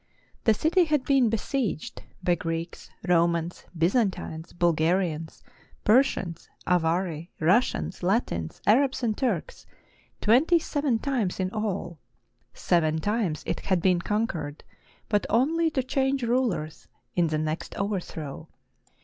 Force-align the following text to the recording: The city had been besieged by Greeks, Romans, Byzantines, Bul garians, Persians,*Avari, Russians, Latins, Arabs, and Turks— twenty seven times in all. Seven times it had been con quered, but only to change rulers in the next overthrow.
The 0.45 0.55
city 0.55 0.85
had 0.85 1.05
been 1.05 1.29
besieged 1.29 2.01
by 2.23 2.33
Greeks, 2.33 2.89
Romans, 3.07 3.65
Byzantines, 3.77 4.51
Bul 4.51 4.73
garians, 4.73 5.43
Persians,*Avari, 5.83 7.29
Russians, 7.39 8.01
Latins, 8.01 8.63
Arabs, 8.65 9.03
and 9.03 9.15
Turks— 9.15 9.67
twenty 10.21 10.57
seven 10.57 10.97
times 10.97 11.39
in 11.39 11.51
all. 11.51 11.99
Seven 12.51 12.97
times 12.97 13.43
it 13.45 13.59
had 13.59 13.79
been 13.79 13.99
con 14.01 14.25
quered, 14.25 14.61
but 15.07 15.27
only 15.29 15.69
to 15.69 15.83
change 15.83 16.23
rulers 16.23 16.87
in 17.15 17.27
the 17.27 17.37
next 17.37 17.75
overthrow. 17.75 18.47